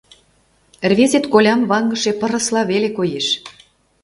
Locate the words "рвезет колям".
0.89-1.61